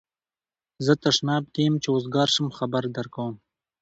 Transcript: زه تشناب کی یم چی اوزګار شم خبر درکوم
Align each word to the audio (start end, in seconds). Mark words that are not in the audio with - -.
زه 0.85 0.93
تشناب 1.03 1.43
کی 1.53 1.61
یم 1.65 1.75
چی 1.81 1.89
اوزګار 1.91 2.27
شم 2.35 2.47
خبر 2.57 2.83
درکوم 2.95 3.33